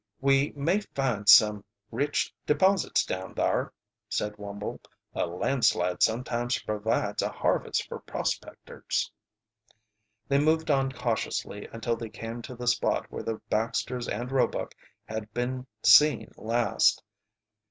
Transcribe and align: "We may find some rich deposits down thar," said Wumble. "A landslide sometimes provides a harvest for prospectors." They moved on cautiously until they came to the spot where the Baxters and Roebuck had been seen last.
"We 0.19 0.51
may 0.55 0.79
find 0.81 1.29
some 1.29 1.63
rich 1.91 2.33
deposits 2.47 3.05
down 3.05 3.35
thar," 3.35 3.71
said 4.09 4.35
Wumble. 4.39 4.79
"A 5.13 5.27
landslide 5.27 6.01
sometimes 6.01 6.59
provides 6.63 7.21
a 7.21 7.29
harvest 7.29 7.87
for 7.87 7.99
prospectors." 7.99 9.11
They 10.27 10.39
moved 10.39 10.71
on 10.71 10.91
cautiously 10.91 11.67
until 11.71 11.95
they 11.97 12.09
came 12.09 12.41
to 12.41 12.55
the 12.55 12.65
spot 12.65 13.11
where 13.11 13.21
the 13.21 13.39
Baxters 13.51 14.07
and 14.07 14.31
Roebuck 14.31 14.73
had 15.05 15.31
been 15.35 15.67
seen 15.83 16.31
last. 16.35 17.03